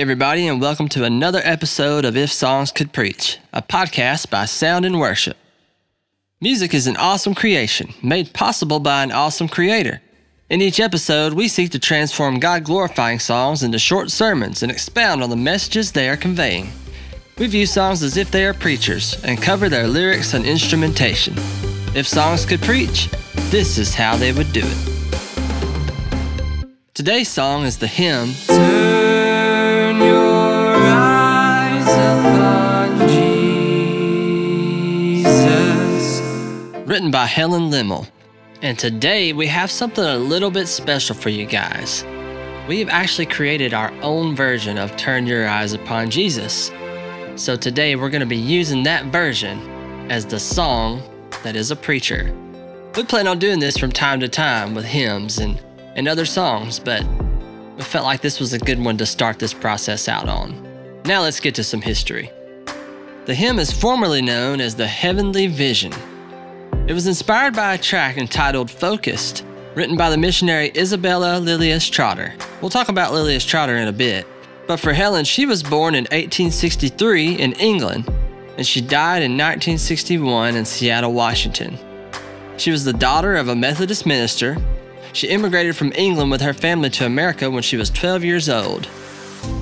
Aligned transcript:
Hey, 0.00 0.02
everybody, 0.02 0.48
and 0.48 0.62
welcome 0.62 0.88
to 0.88 1.04
another 1.04 1.42
episode 1.44 2.06
of 2.06 2.16
If 2.16 2.32
Songs 2.32 2.72
Could 2.72 2.90
Preach, 2.90 3.36
a 3.52 3.60
podcast 3.60 4.30
by 4.30 4.46
Sound 4.46 4.86
in 4.86 4.98
Worship. 4.98 5.36
Music 6.40 6.72
is 6.72 6.86
an 6.86 6.96
awesome 6.96 7.34
creation 7.34 7.92
made 8.02 8.32
possible 8.32 8.80
by 8.80 9.02
an 9.02 9.12
awesome 9.12 9.46
creator. 9.46 10.00
In 10.48 10.62
each 10.62 10.80
episode, 10.80 11.34
we 11.34 11.48
seek 11.48 11.70
to 11.72 11.78
transform 11.78 12.40
God 12.40 12.64
glorifying 12.64 13.18
songs 13.18 13.62
into 13.62 13.78
short 13.78 14.10
sermons 14.10 14.62
and 14.62 14.72
expound 14.72 15.22
on 15.22 15.28
the 15.28 15.36
messages 15.36 15.92
they 15.92 16.08
are 16.08 16.16
conveying. 16.16 16.70
We 17.36 17.46
view 17.48 17.66
songs 17.66 18.02
as 18.02 18.16
if 18.16 18.30
they 18.30 18.46
are 18.46 18.54
preachers 18.54 19.22
and 19.22 19.42
cover 19.42 19.68
their 19.68 19.86
lyrics 19.86 20.32
and 20.32 20.46
instrumentation. 20.46 21.34
If 21.94 22.08
songs 22.08 22.46
could 22.46 22.62
preach, 22.62 23.10
this 23.50 23.76
is 23.76 23.94
how 23.94 24.16
they 24.16 24.32
would 24.32 24.50
do 24.54 24.62
it. 24.64 24.78
Today's 26.94 27.28
song 27.28 27.66
is 27.66 27.76
the 27.76 27.86
hymn 27.86 28.30
written 36.90 37.12
by 37.12 37.24
Helen 37.24 37.70
Lemmel. 37.70 38.10
And 38.62 38.76
today 38.76 39.32
we 39.32 39.46
have 39.46 39.70
something 39.70 40.02
a 40.02 40.16
little 40.16 40.50
bit 40.50 40.66
special 40.66 41.14
for 41.14 41.28
you 41.28 41.46
guys. 41.46 42.04
We 42.66 42.80
have 42.80 42.88
actually 42.88 43.26
created 43.26 43.72
our 43.72 43.92
own 44.02 44.34
version 44.34 44.76
of 44.76 44.96
Turn 44.96 45.24
Your 45.24 45.46
Eyes 45.46 45.72
Upon 45.72 46.10
Jesus. 46.10 46.72
So 47.36 47.54
today 47.54 47.94
we're 47.94 48.10
going 48.10 48.22
to 48.22 48.26
be 48.26 48.36
using 48.36 48.82
that 48.82 49.04
version 49.04 49.60
as 50.10 50.26
the 50.26 50.40
song 50.40 51.00
that 51.44 51.54
is 51.54 51.70
a 51.70 51.76
preacher. 51.76 52.36
We 52.96 53.04
plan 53.04 53.28
on 53.28 53.38
doing 53.38 53.60
this 53.60 53.78
from 53.78 53.92
time 53.92 54.18
to 54.18 54.28
time 54.28 54.74
with 54.74 54.84
hymns 54.84 55.38
and 55.38 55.62
and 55.94 56.08
other 56.08 56.26
songs, 56.26 56.80
but 56.80 57.06
we 57.76 57.84
felt 57.84 58.04
like 58.04 58.20
this 58.20 58.40
was 58.40 58.52
a 58.52 58.58
good 58.58 58.84
one 58.84 58.96
to 58.96 59.06
start 59.06 59.38
this 59.38 59.54
process 59.54 60.08
out 60.08 60.28
on. 60.28 60.60
Now 61.04 61.22
let's 61.22 61.38
get 61.38 61.54
to 61.54 61.62
some 61.62 61.82
history. 61.82 62.32
The 63.26 63.34
hymn 63.36 63.60
is 63.60 63.70
formerly 63.70 64.22
known 64.22 64.60
as 64.60 64.74
the 64.74 64.88
Heavenly 64.88 65.46
Vision. 65.46 65.92
It 66.86 66.94
was 66.94 67.06
inspired 67.06 67.54
by 67.54 67.74
a 67.74 67.78
track 67.78 68.16
entitled 68.16 68.70
Focused, 68.70 69.44
written 69.74 69.96
by 69.96 70.10
the 70.10 70.16
missionary 70.16 70.72
Isabella 70.76 71.40
Lilias 71.40 71.90
Trotter. 71.90 72.34
We'll 72.60 72.70
talk 72.70 72.88
about 72.88 73.12
Lilias 73.12 73.46
Trotter 73.46 73.76
in 73.76 73.88
a 73.88 73.92
bit. 73.92 74.26
But 74.66 74.80
for 74.80 74.92
Helen, 74.92 75.24
she 75.24 75.46
was 75.46 75.62
born 75.62 75.94
in 75.94 76.04
1863 76.04 77.34
in 77.36 77.52
England, 77.54 78.08
and 78.56 78.66
she 78.66 78.80
died 78.80 79.22
in 79.22 79.32
1961 79.32 80.56
in 80.56 80.64
Seattle, 80.64 81.12
Washington. 81.12 81.78
She 82.56 82.70
was 82.70 82.84
the 82.84 82.92
daughter 82.92 83.36
of 83.36 83.48
a 83.48 83.56
Methodist 83.56 84.06
minister 84.06 84.56
she 85.12 85.28
immigrated 85.28 85.76
from 85.76 85.92
England 85.96 86.30
with 86.30 86.40
her 86.40 86.52
family 86.52 86.90
to 86.90 87.06
America 87.06 87.50
when 87.50 87.62
she 87.62 87.76
was 87.76 87.90
12 87.90 88.24
years 88.24 88.48
old. 88.48 88.88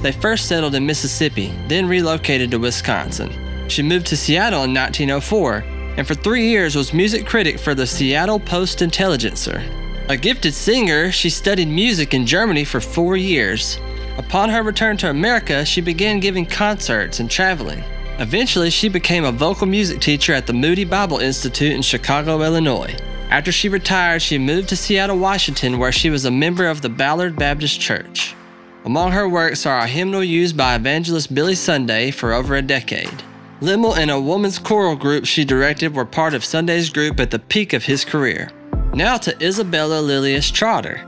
They 0.02 0.12
first 0.12 0.46
settled 0.46 0.74
in 0.74 0.86
Mississippi, 0.86 1.52
then 1.68 1.88
relocated 1.88 2.50
to 2.50 2.58
Wisconsin. 2.58 3.32
She 3.68 3.82
moved 3.82 4.06
to 4.08 4.16
Seattle 4.16 4.64
in 4.64 4.74
1904 4.74 5.77
and 5.98 6.06
for 6.06 6.14
three 6.14 6.48
years 6.48 6.76
was 6.76 6.94
music 6.94 7.26
critic 7.26 7.58
for 7.58 7.74
the 7.74 7.84
Seattle 7.84 8.38
Post 8.38 8.82
Intelligencer. 8.82 9.60
A 10.08 10.16
gifted 10.16 10.54
singer, 10.54 11.10
she 11.10 11.28
studied 11.28 11.66
music 11.66 12.14
in 12.14 12.24
Germany 12.24 12.64
for 12.64 12.80
four 12.80 13.16
years. 13.16 13.80
Upon 14.16 14.48
her 14.48 14.62
return 14.62 14.96
to 14.98 15.10
America, 15.10 15.64
she 15.64 15.80
began 15.80 16.20
giving 16.20 16.46
concerts 16.46 17.18
and 17.18 17.28
traveling. 17.28 17.82
Eventually, 18.20 18.70
she 18.70 18.88
became 18.88 19.24
a 19.24 19.32
vocal 19.32 19.66
music 19.66 20.00
teacher 20.00 20.32
at 20.32 20.46
the 20.46 20.52
Moody 20.52 20.84
Bible 20.84 21.18
Institute 21.18 21.72
in 21.72 21.82
Chicago, 21.82 22.42
Illinois. 22.42 22.96
After 23.28 23.50
she 23.50 23.68
retired, 23.68 24.22
she 24.22 24.38
moved 24.38 24.68
to 24.68 24.76
Seattle, 24.76 25.18
Washington, 25.18 25.78
where 25.78 25.92
she 25.92 26.10
was 26.10 26.24
a 26.24 26.30
member 26.30 26.68
of 26.68 26.80
the 26.80 26.88
Ballard 26.88 27.34
Baptist 27.34 27.80
Church. 27.80 28.36
Among 28.84 29.10
her 29.10 29.28
works 29.28 29.66
are 29.66 29.80
a 29.80 29.86
hymnal 29.88 30.22
used 30.22 30.56
by 30.56 30.76
evangelist 30.76 31.34
Billy 31.34 31.56
Sunday 31.56 32.12
for 32.12 32.32
over 32.32 32.54
a 32.54 32.62
decade. 32.62 33.24
Lemmel 33.60 33.96
and 33.96 34.10
a 34.10 34.20
woman's 34.20 34.58
choral 34.58 34.96
group 34.96 35.24
she 35.24 35.44
directed 35.44 35.94
were 35.94 36.04
part 36.04 36.34
of 36.34 36.44
Sunday's 36.44 36.90
group 36.90 37.18
at 37.20 37.30
the 37.30 37.38
peak 37.38 37.72
of 37.72 37.84
his 37.84 38.04
career. 38.04 38.50
Now 38.94 39.16
to 39.18 39.36
Isabella 39.44 40.00
Lilias 40.00 40.52
Trotter. 40.52 41.04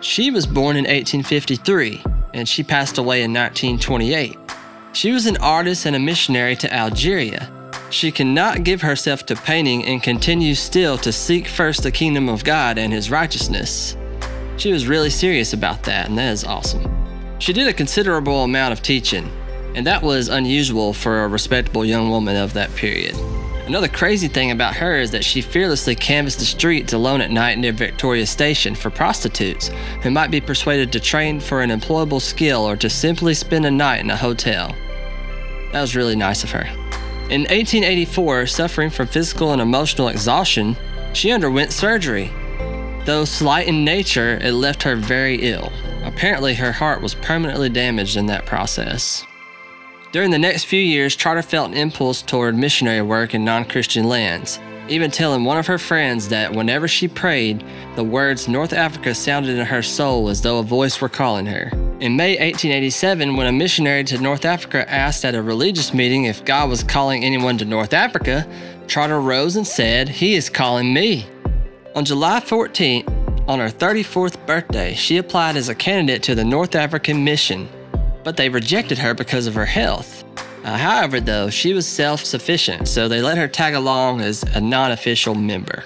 She 0.00 0.30
was 0.30 0.46
born 0.46 0.76
in 0.76 0.84
1853 0.84 2.02
and 2.34 2.48
she 2.48 2.62
passed 2.62 2.98
away 2.98 3.22
in 3.22 3.32
1928. 3.32 4.36
She 4.92 5.12
was 5.12 5.26
an 5.26 5.36
artist 5.38 5.86
and 5.86 5.96
a 5.96 5.98
missionary 5.98 6.56
to 6.56 6.72
Algeria 6.72 7.50
she 7.94 8.10
cannot 8.10 8.64
give 8.64 8.82
herself 8.82 9.24
to 9.26 9.36
painting 9.36 9.84
and 9.84 10.02
continues 10.02 10.58
still 10.58 10.98
to 10.98 11.12
seek 11.12 11.46
first 11.46 11.84
the 11.84 11.92
kingdom 11.92 12.28
of 12.28 12.42
God 12.42 12.76
and 12.76 12.92
his 12.92 13.08
righteousness. 13.08 13.96
She 14.56 14.72
was 14.72 14.88
really 14.88 15.10
serious 15.10 15.52
about 15.52 15.84
that, 15.84 16.08
and 16.08 16.18
that 16.18 16.32
is 16.32 16.44
awesome. 16.44 16.84
She 17.38 17.52
did 17.52 17.68
a 17.68 17.72
considerable 17.72 18.42
amount 18.42 18.72
of 18.72 18.82
teaching, 18.82 19.30
and 19.74 19.86
that 19.86 20.02
was 20.02 20.28
unusual 20.28 20.92
for 20.92 21.24
a 21.24 21.28
respectable 21.28 21.84
young 21.84 22.10
woman 22.10 22.36
of 22.36 22.52
that 22.54 22.74
period. 22.74 23.16
Another 23.66 23.88
crazy 23.88 24.28
thing 24.28 24.50
about 24.50 24.76
her 24.76 24.96
is 24.96 25.10
that 25.12 25.24
she 25.24 25.40
fearlessly 25.40 25.94
canvassed 25.94 26.38
the 26.38 26.44
streets 26.44 26.92
alone 26.92 27.22
at 27.22 27.30
night 27.30 27.56
near 27.56 27.72
Victoria 27.72 28.26
Station 28.26 28.74
for 28.74 28.90
prostitutes 28.90 29.70
who 30.02 30.10
might 30.10 30.30
be 30.30 30.40
persuaded 30.40 30.92
to 30.92 31.00
train 31.00 31.40
for 31.40 31.62
an 31.62 31.70
employable 31.70 32.20
skill 32.20 32.68
or 32.68 32.76
to 32.76 32.90
simply 32.90 33.32
spend 33.32 33.64
a 33.64 33.70
night 33.70 34.00
in 34.00 34.10
a 34.10 34.16
hotel. 34.16 34.74
That 35.72 35.80
was 35.80 35.96
really 35.96 36.14
nice 36.14 36.44
of 36.44 36.50
her. 36.50 36.66
In 37.30 37.40
1884, 37.44 38.46
suffering 38.46 38.90
from 38.90 39.06
physical 39.06 39.52
and 39.52 39.62
emotional 39.62 40.08
exhaustion, 40.08 40.76
she 41.14 41.32
underwent 41.32 41.72
surgery. 41.72 42.30
Though 43.06 43.24
slight 43.24 43.66
in 43.66 43.82
nature, 43.82 44.38
it 44.42 44.52
left 44.52 44.82
her 44.82 44.94
very 44.94 45.36
ill. 45.36 45.72
Apparently, 46.04 46.52
her 46.54 46.72
heart 46.72 47.00
was 47.00 47.14
permanently 47.14 47.70
damaged 47.70 48.18
in 48.18 48.26
that 48.26 48.44
process. 48.44 49.24
During 50.14 50.30
the 50.30 50.38
next 50.38 50.66
few 50.66 50.78
years, 50.80 51.16
Trotter 51.16 51.42
felt 51.42 51.72
an 51.72 51.76
impulse 51.76 52.22
toward 52.22 52.56
missionary 52.56 53.02
work 53.02 53.34
in 53.34 53.44
non 53.44 53.64
Christian 53.64 54.04
lands 54.04 54.60
even 54.88 55.10
telling 55.10 55.44
one 55.44 55.56
of 55.56 55.66
her 55.66 55.78
friends 55.78 56.28
that 56.28 56.52
whenever 56.52 56.86
she 56.86 57.08
prayed, 57.08 57.64
the 57.96 58.04
words 58.04 58.48
North 58.48 58.72
Africa 58.72 59.14
sounded 59.14 59.58
in 59.58 59.66
her 59.66 59.82
soul 59.82 60.28
as 60.28 60.42
though 60.42 60.58
a 60.58 60.62
voice 60.62 61.00
were 61.00 61.08
calling 61.08 61.46
her. 61.46 61.70
In 62.00 62.16
May 62.16 62.32
1887, 62.32 63.34
when 63.34 63.46
a 63.46 63.52
missionary 63.52 64.04
to 64.04 64.18
North 64.18 64.44
Africa 64.44 64.88
asked 64.88 65.24
at 65.24 65.34
a 65.34 65.42
religious 65.42 65.94
meeting 65.94 66.26
if 66.26 66.44
God 66.44 66.68
was 66.68 66.84
calling 66.84 67.24
anyone 67.24 67.56
to 67.58 67.64
North 67.64 67.94
Africa, 67.94 68.46
Trotter 68.86 69.20
rose 69.20 69.56
and 69.56 69.66
said, 69.66 70.08
He 70.08 70.34
is 70.34 70.50
calling 70.50 70.92
me. 70.92 71.26
On 71.94 72.04
July 72.04 72.40
14th, 72.40 73.08
on 73.48 73.58
her 73.58 73.68
34th 73.68 74.46
birthday, 74.46 74.94
she 74.94 75.16
applied 75.16 75.56
as 75.56 75.68
a 75.68 75.74
candidate 75.74 76.22
to 76.24 76.34
the 76.34 76.44
North 76.44 76.74
African 76.74 77.24
mission, 77.24 77.68
but 78.24 78.36
they 78.36 78.48
rejected 78.48 78.98
her 78.98 79.14
because 79.14 79.46
of 79.46 79.54
her 79.54 79.66
health. 79.66 80.24
Uh, 80.64 80.78
however, 80.78 81.20
though, 81.20 81.50
she 81.50 81.74
was 81.74 81.86
self 81.86 82.24
sufficient, 82.24 82.88
so 82.88 83.06
they 83.06 83.20
let 83.20 83.36
her 83.36 83.46
tag 83.46 83.74
along 83.74 84.22
as 84.22 84.42
a 84.54 84.60
non 84.60 84.92
official 84.92 85.34
member. 85.34 85.84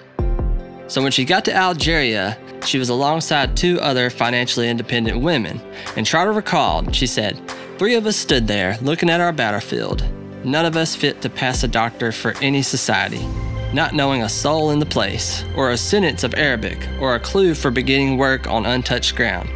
So 0.87 1.03
when 1.03 1.13
she 1.13 1.25
got 1.25 1.45
to 1.47 1.55
Algeria, 1.55 2.39
she 2.65 2.79
was 2.79 2.89
alongside 2.89 3.57
two 3.57 3.81
other 3.81 4.09
financially 4.09 4.69
independent 4.69 5.21
women. 5.21 5.61
And 5.97 6.07
Trotter 6.07 6.33
recalled, 6.33 6.95
she 6.95 7.07
said, 7.07 7.41
Three 7.77 7.95
of 7.95 8.07
us 8.07 8.17
stood 8.17 8.47
there 8.47 8.79
looking 8.81 9.11
at 9.11 9.21
our 9.21 9.33
battlefield. 9.33 10.05
None 10.45 10.65
of 10.65 10.77
us 10.77 10.95
fit 10.95 11.21
to 11.23 11.31
pass 11.31 11.65
a 11.65 11.69
doctor 11.69 12.13
for 12.13 12.35
any 12.41 12.63
society, 12.63 13.27
not 13.75 13.95
knowing 13.95 14.23
a 14.23 14.29
soul 14.29 14.71
in 14.71 14.79
the 14.79 14.87
place, 14.87 15.45
or 15.57 15.73
a 15.73 15.77
sentence 15.77 16.23
of 16.23 16.35
Arabic, 16.35 16.79
or 17.01 17.15
a 17.15 17.21
clue 17.21 17.55
for 17.55 17.71
beginning 17.71 18.17
work 18.17 18.47
on 18.47 18.65
untouched 18.65 19.17
ground. 19.17 19.51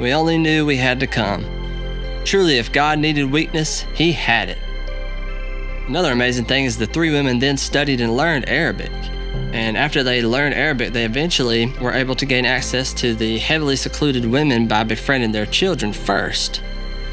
We 0.00 0.12
only 0.12 0.36
knew 0.36 0.66
we 0.66 0.76
had 0.76 0.98
to 1.00 1.06
come. 1.06 1.44
Truly, 2.24 2.56
if 2.56 2.72
God 2.72 2.98
needed 2.98 3.30
weakness, 3.30 3.82
He 3.94 4.12
had 4.12 4.48
it. 4.48 4.58
Another 5.86 6.12
amazing 6.12 6.46
thing 6.46 6.64
is 6.64 6.78
the 6.78 6.86
three 6.86 7.10
women 7.10 7.38
then 7.38 7.58
studied 7.58 8.00
and 8.00 8.16
learned 8.16 8.48
Arabic. 8.48 8.90
And 9.52 9.76
after 9.76 10.02
they 10.02 10.22
learned 10.22 10.54
Arabic, 10.54 10.92
they 10.92 11.04
eventually 11.04 11.66
were 11.80 11.92
able 11.92 12.14
to 12.16 12.26
gain 12.26 12.46
access 12.46 12.94
to 12.94 13.14
the 13.14 13.38
heavily 13.38 13.76
secluded 13.76 14.24
women 14.24 14.66
by 14.66 14.82
befriending 14.84 15.32
their 15.32 15.46
children 15.46 15.92
first. 15.92 16.62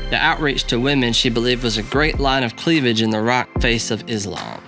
The 0.10 0.16
outreach 0.16 0.64
to 0.66 0.80
women 0.80 1.14
she 1.14 1.30
believed 1.30 1.64
was 1.64 1.78
a 1.78 1.84
great 1.84 2.20
line 2.20 2.44
of 2.44 2.56
cleavage 2.56 3.02
in 3.02 3.10
the 3.10 3.22
rock 3.22 3.50
face 3.62 3.92
of 3.92 4.10
Islam. 4.10 4.64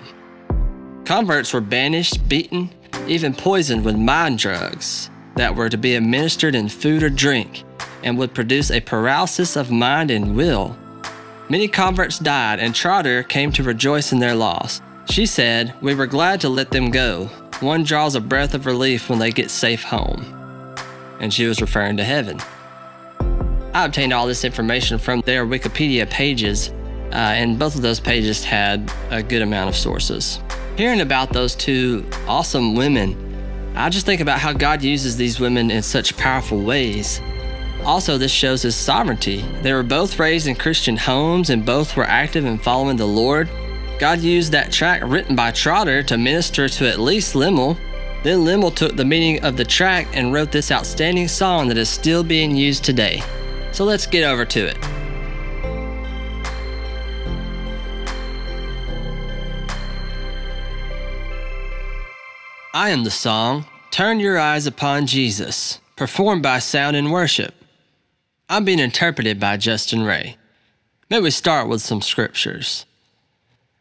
Converts 1.05 1.53
were 1.53 1.61
banished, 1.61 2.27
beaten, 2.27 2.69
even 3.07 3.33
poisoned 3.33 3.83
with 3.83 3.95
mind 3.95 4.39
drugs 4.39 5.09
that 5.35 5.55
were 5.55 5.69
to 5.69 5.77
be 5.77 5.95
administered 5.95 6.55
in 6.55 6.69
food 6.69 7.01
or 7.01 7.09
drink 7.09 7.63
and 8.03 8.17
would 8.17 8.33
produce 8.33 8.69
a 8.71 8.81
paralysis 8.81 9.55
of 9.55 9.71
mind 9.71 10.11
and 10.11 10.35
will 10.35 10.75
Many 11.49 11.67
converts 11.67 12.19
died, 12.19 12.59
and 12.59 12.73
Trotter 12.73 13.21
came 13.21 13.51
to 13.51 13.63
rejoice 13.63 14.13
in 14.13 14.19
their 14.19 14.33
loss. 14.33 14.81
She 15.09 15.25
said, 15.25 15.73
We 15.81 15.93
were 15.93 16.07
glad 16.07 16.39
to 16.41 16.49
let 16.49 16.71
them 16.71 16.89
go. 16.89 17.25
One 17.59 17.83
draws 17.83 18.15
a 18.15 18.21
breath 18.21 18.53
of 18.53 18.65
relief 18.65 19.09
when 19.09 19.19
they 19.19 19.31
get 19.31 19.51
safe 19.51 19.83
home. 19.83 20.25
And 21.19 21.33
she 21.33 21.45
was 21.45 21.61
referring 21.61 21.97
to 21.97 22.03
heaven. 22.03 22.39
I 23.73 23.85
obtained 23.85 24.13
all 24.13 24.25
this 24.25 24.45
information 24.45 24.97
from 24.97 25.21
their 25.21 25.45
Wikipedia 25.45 26.09
pages, 26.09 26.69
uh, 27.11 27.15
and 27.15 27.59
both 27.59 27.75
of 27.75 27.81
those 27.81 27.99
pages 27.99 28.43
had 28.43 28.91
a 29.11 29.21
good 29.21 29.41
amount 29.41 29.69
of 29.69 29.75
sources. 29.75 30.39
Hearing 30.77 31.01
about 31.01 31.33
those 31.33 31.55
two 31.55 32.05
awesome 32.27 32.73
women, 32.73 33.73
I 33.75 33.89
just 33.89 34.05
think 34.05 34.21
about 34.21 34.39
how 34.39 34.53
God 34.53 34.81
uses 34.81 35.17
these 35.17 35.39
women 35.39 35.69
in 35.69 35.83
such 35.83 36.15
powerful 36.15 36.61
ways 36.61 37.21
Also, 37.85 38.17
this 38.17 38.31
shows 38.31 38.61
his 38.61 38.75
sovereignty. 38.75 39.41
They 39.61 39.73
were 39.73 39.83
both 39.83 40.17
raised 40.17 40.47
in 40.47 40.55
Christian 40.55 40.95
homes 40.95 41.49
and 41.49 41.65
both 41.65 41.97
were 41.97 42.05
active 42.05 42.45
in 42.45 42.57
following 42.57 42.95
the 42.95 43.05
Lord. 43.05 43.49
God 43.99 44.21
used 44.21 44.53
that 44.53 44.71
track 44.71 45.01
written 45.03 45.35
by 45.35 45.51
Trotter 45.51 46.01
to 46.03 46.17
minister 46.17 46.69
to 46.69 46.89
at 46.89 46.99
least 46.99 47.35
Lemmel. 47.35 47.77
Then 48.23 48.39
Lemmel 48.39 48.73
took 48.73 48.95
the 48.95 49.03
meaning 49.03 49.43
of 49.43 49.57
the 49.57 49.65
track 49.65 50.07
and 50.13 50.31
wrote 50.31 50.51
this 50.51 50.71
outstanding 50.71 51.27
song 51.27 51.67
that 51.67 51.77
is 51.77 51.89
still 51.89 52.23
being 52.23 52.55
used 52.55 52.85
today. 52.85 53.21
So 53.73 53.83
let's 53.83 54.07
get 54.07 54.23
over 54.23 54.45
to 54.45 54.65
it. 54.65 54.77
I 62.73 62.89
am 62.89 63.03
the 63.03 63.11
song, 63.11 63.65
Turn 63.91 64.19
Your 64.19 64.39
Eyes 64.39 64.65
Upon 64.65 65.05
Jesus, 65.05 65.79
performed 65.95 66.41
by 66.41 66.59
Sound 66.59 66.95
in 66.95 67.11
Worship. 67.11 67.62
I'm 68.53 68.65
being 68.65 68.77
interpreted 68.77 69.39
by 69.39 69.57
Justin 69.57 70.03
Ray. 70.03 70.37
May 71.09 71.19
we 71.19 71.31
start 71.31 71.67
with 71.67 71.81
some 71.81 72.03
scriptures. 72.03 72.85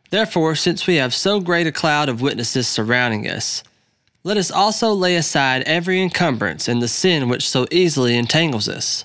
Therefore, 0.08 0.54
since 0.54 0.86
we 0.86 0.94
have 0.96 1.12
so 1.12 1.40
great 1.40 1.66
a 1.66 1.72
cloud 1.72 2.08
of 2.08 2.22
witnesses 2.22 2.69
surrounding 2.69 3.28
us, 3.28 3.62
let 4.24 4.38
us 4.38 4.50
also 4.50 4.94
lay 4.94 5.14
aside 5.14 5.60
every 5.64 6.00
encumbrance 6.00 6.69
and 6.69 6.80
the 6.80 6.88
sin 6.88 7.28
which 7.28 7.46
so 7.46 7.66
easily 7.70 8.16
entangles 8.16 8.66
us, 8.66 9.04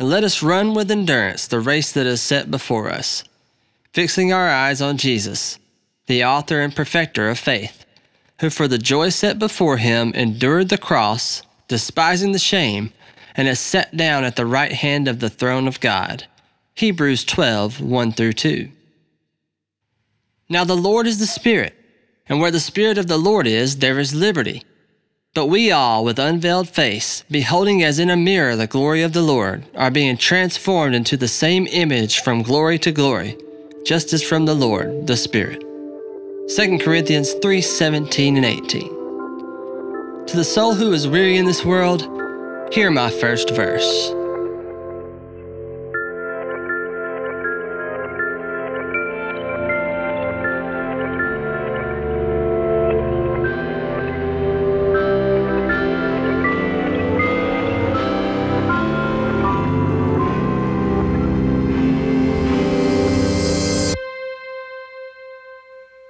and 0.00 0.10
let 0.10 0.24
us 0.24 0.42
run 0.42 0.74
with 0.74 0.90
endurance 0.90 1.46
the 1.46 1.60
race 1.60 1.92
that 1.92 2.06
is 2.06 2.20
set 2.20 2.50
before 2.50 2.90
us, 2.90 3.22
fixing 3.92 4.32
our 4.32 4.48
eyes 4.48 4.82
on 4.82 4.96
Jesus, 4.96 5.60
the 6.06 6.24
author 6.24 6.60
and 6.60 6.74
perfecter 6.74 7.28
of 7.28 7.38
faith, 7.38 7.86
who 8.40 8.50
for 8.50 8.66
the 8.66 8.78
joy 8.78 9.10
set 9.10 9.38
before 9.38 9.76
him 9.76 10.12
endured 10.16 10.70
the 10.70 10.76
cross, 10.76 11.42
despising 11.68 12.32
the 12.32 12.38
shame, 12.40 12.92
and 13.34 13.48
is 13.48 13.60
set 13.60 13.96
down 13.96 14.24
at 14.24 14.36
the 14.36 14.46
right 14.46 14.72
hand 14.72 15.08
of 15.08 15.20
the 15.20 15.30
throne 15.30 15.66
of 15.66 15.80
God. 15.80 16.26
Hebrews 16.74 17.24
12 17.24 17.80
1 17.80 18.12
through 18.12 18.32
2. 18.32 18.70
Now 20.48 20.64
the 20.64 20.76
Lord 20.76 21.06
is 21.06 21.18
the 21.18 21.26
Spirit, 21.26 21.74
and 22.28 22.40
where 22.40 22.50
the 22.50 22.60
Spirit 22.60 22.98
of 22.98 23.06
the 23.06 23.16
Lord 23.18 23.46
is, 23.46 23.78
there 23.78 23.98
is 23.98 24.14
liberty. 24.14 24.62
But 25.34 25.46
we 25.46 25.72
all, 25.72 26.04
with 26.04 26.18
unveiled 26.18 26.68
face, 26.68 27.24
beholding 27.28 27.82
as 27.82 27.98
in 27.98 28.08
a 28.08 28.16
mirror 28.16 28.54
the 28.54 28.68
glory 28.68 29.02
of 29.02 29.12
the 29.12 29.22
Lord, 29.22 29.64
are 29.74 29.90
being 29.90 30.16
transformed 30.16 30.94
into 30.94 31.16
the 31.16 31.26
same 31.26 31.66
image 31.66 32.20
from 32.20 32.42
glory 32.42 32.78
to 32.80 32.92
glory, 32.92 33.36
just 33.84 34.12
as 34.12 34.22
from 34.22 34.46
the 34.46 34.54
Lord, 34.54 35.08
the 35.08 35.16
Spirit. 35.16 35.60
2 36.54 36.78
Corinthians 36.78 37.32
3 37.42 37.60
17 37.60 38.36
and 38.36 38.46
18. 38.46 40.26
To 40.26 40.36
the 40.36 40.44
soul 40.44 40.74
who 40.74 40.92
is 40.92 41.08
weary 41.08 41.36
in 41.36 41.46
this 41.46 41.64
world, 41.64 42.08
Hear 42.74 42.90
my 42.90 43.08
first 43.08 43.50
verse. 43.50 44.10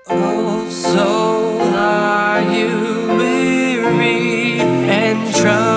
Oh, 0.06 0.70
soul, 0.70 1.60
are 1.74 2.40
you 2.54 3.18
weary 3.18 4.60
and 4.60 5.34
troubled? 5.34 5.73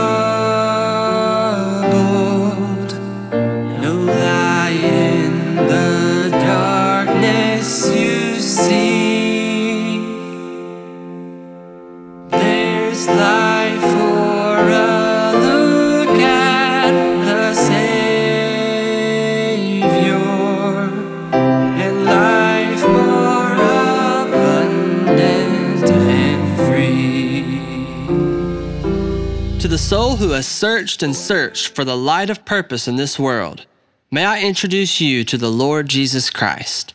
Soul 29.88 30.18
who 30.18 30.32
has 30.32 30.46
searched 30.46 31.02
and 31.02 31.16
searched 31.16 31.74
for 31.74 31.86
the 31.86 31.96
light 31.96 32.30
of 32.30 32.44
purpose 32.44 32.90
in 32.90 32.98
this 32.98 33.18
world, 33.18 33.66
may 34.12 34.26
I 34.26 34.42
introduce 34.42 35.00
you 35.00 35.24
to 35.24 35.38
the 35.38 35.50
Lord 35.50 35.88
Jesus 35.88 36.30
Christ. 36.30 36.94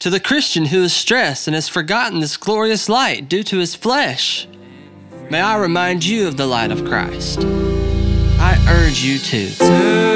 To 0.00 0.10
the 0.10 0.20
Christian 0.20 0.66
who 0.66 0.82
is 0.82 0.92
stressed 0.92 1.48
and 1.48 1.54
has 1.54 1.66
forgotten 1.66 2.20
this 2.20 2.36
glorious 2.36 2.90
light 2.90 3.26
due 3.26 3.42
to 3.44 3.56
his 3.56 3.74
flesh, 3.74 4.46
may 5.30 5.40
I 5.40 5.56
remind 5.56 6.04
you 6.04 6.28
of 6.28 6.36
the 6.36 6.46
light 6.46 6.70
of 6.70 6.84
Christ. 6.84 7.38
I 8.38 8.62
urge 8.68 9.02
you 9.02 9.18
to. 9.18 10.13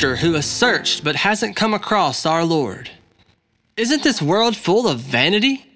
Who 0.00 0.32
has 0.32 0.46
searched 0.46 1.04
but 1.04 1.16
hasn't 1.16 1.56
come 1.56 1.74
across 1.74 2.24
our 2.24 2.44
Lord. 2.44 2.90
Isn't 3.76 4.02
this 4.02 4.22
world 4.22 4.56
full 4.56 4.88
of 4.88 4.98
vanity? 4.98 5.66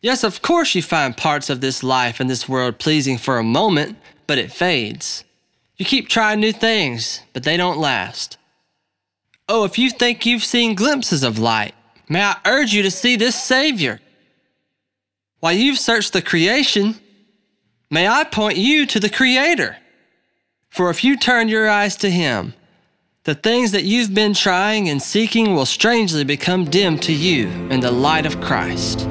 Yes, 0.00 0.24
of 0.24 0.42
course 0.42 0.74
you 0.74 0.82
find 0.82 1.16
parts 1.16 1.50
of 1.50 1.60
this 1.60 1.82
life 1.82 2.20
and 2.20 2.30
this 2.30 2.48
world 2.48 2.78
pleasing 2.78 3.18
for 3.18 3.38
a 3.38 3.44
moment, 3.44 3.98
but 4.26 4.38
it 4.38 4.52
fades. 4.52 5.24
You 5.76 5.84
keep 5.84 6.08
trying 6.08 6.40
new 6.40 6.52
things, 6.52 7.20
but 7.32 7.42
they 7.42 7.56
don't 7.56 7.78
last. 7.78 8.36
Oh, 9.48 9.64
if 9.64 9.78
you 9.78 9.90
think 9.90 10.24
you've 10.24 10.44
seen 10.44 10.74
glimpses 10.74 11.22
of 11.22 11.38
light, 11.38 11.74
may 12.08 12.22
I 12.22 12.36
urge 12.46 12.72
you 12.72 12.82
to 12.82 12.90
see 12.90 13.16
this 13.16 13.40
Savior. 13.40 14.00
While 15.40 15.54
you've 15.54 15.78
searched 15.78 16.12
the 16.12 16.22
creation, 16.22 17.00
may 17.90 18.06
I 18.06 18.24
point 18.24 18.58
you 18.58 18.86
to 18.86 19.00
the 19.00 19.10
Creator. 19.10 19.76
For 20.70 20.88
if 20.88 21.02
you 21.02 21.16
turn 21.16 21.48
your 21.48 21.68
eyes 21.68 21.96
to 21.96 22.10
Him, 22.10 22.54
the 23.24 23.34
things 23.36 23.70
that 23.70 23.84
you've 23.84 24.12
been 24.12 24.34
trying 24.34 24.88
and 24.88 25.00
seeking 25.00 25.54
will 25.54 25.64
strangely 25.64 26.24
become 26.24 26.64
dim 26.64 26.98
to 26.98 27.12
you 27.12 27.46
in 27.70 27.78
the 27.78 27.90
light 27.90 28.26
of 28.26 28.40
Christ. 28.40 29.08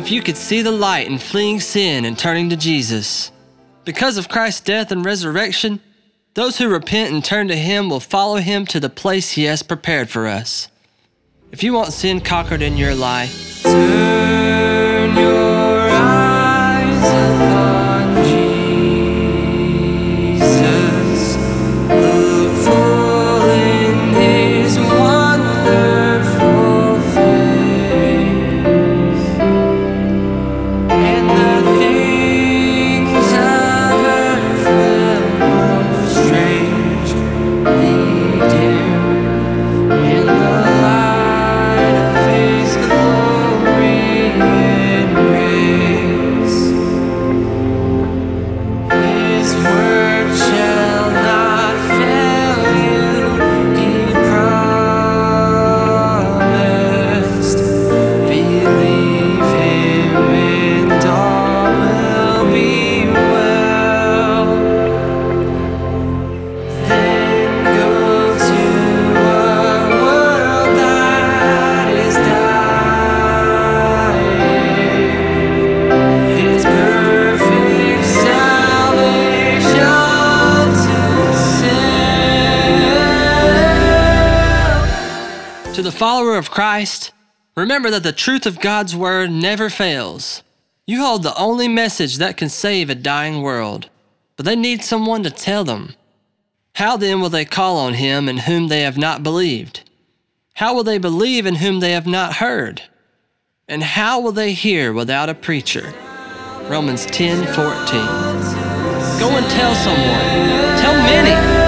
If 0.00 0.10
you 0.10 0.22
could 0.22 0.36
see 0.36 0.62
the 0.62 0.70
light 0.70 1.06
in 1.06 1.18
fleeing 1.18 1.60
sin 1.60 2.06
and 2.06 2.18
turning 2.18 2.48
to 2.48 2.56
Jesus. 2.56 3.30
Because 3.84 4.16
of 4.16 4.30
Christ's 4.30 4.62
death 4.62 4.90
and 4.90 5.04
resurrection, 5.04 5.78
those 6.32 6.56
who 6.56 6.70
repent 6.70 7.12
and 7.12 7.22
turn 7.22 7.48
to 7.48 7.56
Him 7.56 7.90
will 7.90 8.00
follow 8.00 8.36
Him 8.36 8.64
to 8.66 8.80
the 8.80 8.88
place 8.88 9.32
He 9.32 9.44
has 9.44 9.62
prepared 9.62 10.08
for 10.08 10.26
us. 10.26 10.68
If 11.52 11.62
you 11.62 11.74
want 11.74 11.92
sin 11.92 12.22
conquered 12.22 12.62
in 12.62 12.78
your 12.78 12.94
life, 12.94 13.62
Turn 13.62 15.16
your 15.16 15.88
eyes 15.90 17.39
follower 85.90 86.36
of 86.36 86.50
Christ, 86.50 87.12
remember 87.56 87.90
that 87.90 88.02
the 88.02 88.12
truth 88.12 88.46
of 88.46 88.60
God's 88.60 88.94
word 88.94 89.30
never 89.30 89.70
fails. 89.70 90.42
You 90.86 91.02
hold 91.02 91.22
the 91.22 91.36
only 91.36 91.68
message 91.68 92.16
that 92.16 92.36
can 92.36 92.48
save 92.48 92.90
a 92.90 92.94
dying 92.94 93.42
world, 93.42 93.88
but 94.36 94.44
they 94.44 94.56
need 94.56 94.82
someone 94.82 95.22
to 95.22 95.30
tell 95.30 95.64
them. 95.64 95.94
How 96.74 96.96
then 96.96 97.20
will 97.20 97.28
they 97.28 97.44
call 97.44 97.76
on 97.76 97.94
him 97.94 98.28
in 98.28 98.38
whom 98.38 98.68
they 98.68 98.82
have 98.82 98.98
not 98.98 99.22
believed? 99.22 99.88
How 100.54 100.74
will 100.74 100.84
they 100.84 100.98
believe 100.98 101.46
in 101.46 101.56
whom 101.56 101.80
they 101.80 101.92
have 101.92 102.06
not 102.06 102.34
heard? 102.34 102.82
And 103.68 103.82
how 103.82 104.20
will 104.20 104.32
they 104.32 104.52
hear 104.52 104.92
without 104.92 105.28
a 105.28 105.34
preacher? 105.34 105.94
Romans 106.64 107.06
10 107.06 107.46
14. 107.54 107.60
Go 109.18 109.30
and 109.36 109.46
tell 109.50 109.74
someone. 109.74 110.78
Tell 110.78 110.94
many. 110.94 111.59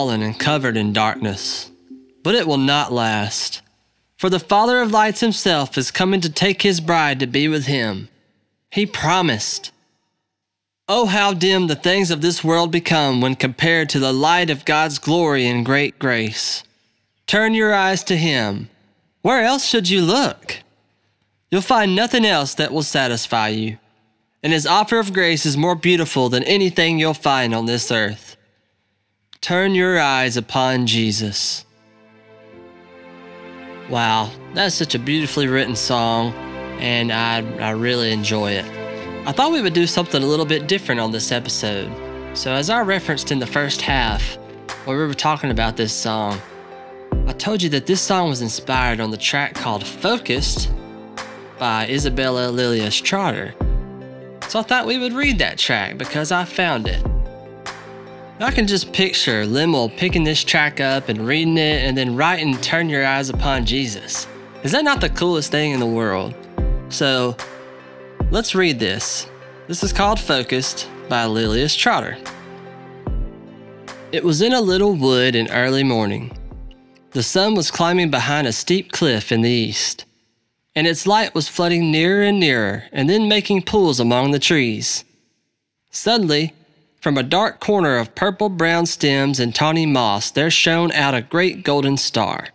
Fallen 0.00 0.22
and 0.22 0.40
covered 0.40 0.78
in 0.78 0.94
darkness, 0.94 1.70
but 2.22 2.34
it 2.34 2.46
will 2.46 2.56
not 2.56 2.90
last. 2.90 3.60
For 4.16 4.30
the 4.30 4.40
Father 4.40 4.80
of 4.80 4.92
lights 4.92 5.20
himself 5.20 5.76
is 5.76 5.90
coming 5.90 6.22
to 6.22 6.32
take 6.32 6.62
his 6.62 6.80
bride 6.80 7.20
to 7.20 7.26
be 7.26 7.48
with 7.48 7.66
him. 7.66 8.08
He 8.70 8.86
promised. 8.86 9.72
Oh, 10.88 11.04
how 11.04 11.34
dim 11.34 11.66
the 11.66 11.74
things 11.74 12.10
of 12.10 12.22
this 12.22 12.42
world 12.42 12.72
become 12.72 13.20
when 13.20 13.34
compared 13.34 13.90
to 13.90 13.98
the 13.98 14.10
light 14.10 14.48
of 14.48 14.64
God's 14.64 14.98
glory 14.98 15.46
and 15.46 15.66
great 15.66 15.98
grace. 15.98 16.64
Turn 17.26 17.52
your 17.52 17.74
eyes 17.74 18.02
to 18.04 18.16
him. 18.16 18.70
Where 19.20 19.44
else 19.44 19.66
should 19.66 19.90
you 19.90 20.00
look? 20.00 20.60
You'll 21.50 21.60
find 21.60 21.94
nothing 21.94 22.24
else 22.24 22.54
that 22.54 22.72
will 22.72 22.82
satisfy 22.82 23.48
you, 23.48 23.76
and 24.42 24.50
his 24.50 24.66
offer 24.66 24.98
of 24.98 25.12
grace 25.12 25.44
is 25.44 25.58
more 25.58 25.74
beautiful 25.74 26.30
than 26.30 26.42
anything 26.44 26.98
you'll 26.98 27.12
find 27.12 27.54
on 27.54 27.66
this 27.66 27.92
earth. 27.92 28.38
Turn 29.40 29.74
your 29.74 29.98
eyes 29.98 30.36
upon 30.36 30.86
Jesus. 30.86 31.64
Wow, 33.88 34.30
that's 34.52 34.74
such 34.74 34.94
a 34.94 34.98
beautifully 34.98 35.48
written 35.48 35.74
song, 35.74 36.34
and 36.78 37.10
I, 37.10 37.38
I 37.56 37.70
really 37.70 38.12
enjoy 38.12 38.52
it. 38.52 38.66
I 39.26 39.32
thought 39.32 39.50
we 39.50 39.62
would 39.62 39.72
do 39.72 39.86
something 39.86 40.22
a 40.22 40.26
little 40.26 40.44
bit 40.44 40.68
different 40.68 41.00
on 41.00 41.10
this 41.10 41.32
episode. 41.32 41.90
So, 42.36 42.52
as 42.52 42.68
I 42.68 42.82
referenced 42.82 43.32
in 43.32 43.38
the 43.38 43.46
first 43.46 43.80
half, 43.80 44.36
where 44.84 44.98
we 44.98 45.06
were 45.06 45.14
talking 45.14 45.50
about 45.50 45.74
this 45.74 45.92
song, 45.92 46.38
I 47.26 47.32
told 47.32 47.62
you 47.62 47.70
that 47.70 47.86
this 47.86 48.02
song 48.02 48.28
was 48.28 48.42
inspired 48.42 49.00
on 49.00 49.10
the 49.10 49.16
track 49.16 49.54
called 49.54 49.86
Focused 49.86 50.70
by 51.58 51.88
Isabella 51.88 52.52
Lilias 52.52 53.02
Trotter. 53.02 53.54
So, 54.48 54.60
I 54.60 54.62
thought 54.62 54.86
we 54.86 54.98
would 54.98 55.14
read 55.14 55.38
that 55.38 55.56
track 55.56 55.96
because 55.96 56.30
I 56.30 56.44
found 56.44 56.86
it. 56.86 57.02
I 58.42 58.50
can 58.50 58.66
just 58.66 58.94
picture 58.94 59.44
Lemmel 59.44 59.94
picking 59.94 60.24
this 60.24 60.42
track 60.42 60.80
up 60.80 61.10
and 61.10 61.26
reading 61.26 61.58
it 61.58 61.84
and 61.84 61.94
then 61.94 62.16
writing 62.16 62.56
Turn 62.56 62.88
Your 62.88 63.04
Eyes 63.04 63.28
Upon 63.28 63.66
Jesus. 63.66 64.26
Is 64.62 64.72
that 64.72 64.82
not 64.82 65.02
the 65.02 65.10
coolest 65.10 65.50
thing 65.50 65.72
in 65.72 65.78
the 65.78 65.84
world? 65.84 66.34
So, 66.88 67.36
let's 68.30 68.54
read 68.54 68.78
this. 68.78 69.26
This 69.66 69.82
is 69.82 69.92
called 69.92 70.18
Focused 70.18 70.88
by 71.10 71.26
Lilias 71.26 71.76
Trotter. 71.76 72.16
It 74.10 74.24
was 74.24 74.40
in 74.40 74.54
a 74.54 74.60
little 74.62 74.94
wood 74.94 75.34
in 75.34 75.50
early 75.50 75.84
morning. 75.84 76.34
The 77.10 77.22
sun 77.22 77.54
was 77.54 77.70
climbing 77.70 78.10
behind 78.10 78.46
a 78.46 78.52
steep 78.52 78.90
cliff 78.90 79.32
in 79.32 79.42
the 79.42 79.50
east, 79.50 80.06
and 80.74 80.86
its 80.86 81.06
light 81.06 81.34
was 81.34 81.46
flooding 81.46 81.90
nearer 81.90 82.22
and 82.22 82.40
nearer 82.40 82.84
and 82.90 83.06
then 83.06 83.28
making 83.28 83.64
pools 83.64 84.00
among 84.00 84.30
the 84.30 84.38
trees. 84.38 85.04
Suddenly, 85.90 86.54
from 87.00 87.16
a 87.16 87.22
dark 87.22 87.60
corner 87.60 87.96
of 87.96 88.14
purple 88.14 88.48
brown 88.48 88.86
stems 88.86 89.40
and 89.40 89.54
tawny 89.54 89.86
moss, 89.86 90.30
there 90.30 90.50
shone 90.50 90.92
out 90.92 91.14
a 91.14 91.22
great 91.22 91.64
golden 91.64 91.96
star. 91.96 92.48